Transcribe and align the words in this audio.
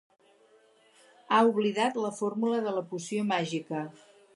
Ha 1.33 1.43
oblidat 1.51 2.03
la 2.07 2.13
fórmula 2.23 2.67
de 2.69 2.77
la 2.79 2.87
poció 2.95 3.31
màgica. 3.35 3.89